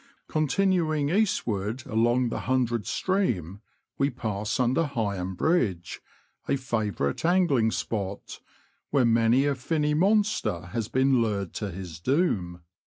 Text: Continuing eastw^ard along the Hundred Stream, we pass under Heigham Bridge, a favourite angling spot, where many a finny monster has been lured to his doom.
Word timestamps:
Continuing 0.27 1.09
eastw^ard 1.09 1.85
along 1.85 2.29
the 2.29 2.39
Hundred 2.49 2.87
Stream, 2.87 3.61
we 3.99 4.09
pass 4.09 4.59
under 4.59 4.85
Heigham 4.87 5.35
Bridge, 5.35 6.01
a 6.49 6.55
favourite 6.57 7.23
angling 7.23 7.69
spot, 7.69 8.39
where 8.89 9.05
many 9.05 9.45
a 9.45 9.53
finny 9.53 9.93
monster 9.93 10.65
has 10.71 10.87
been 10.87 11.21
lured 11.21 11.53
to 11.53 11.69
his 11.69 11.99
doom. 11.99 12.63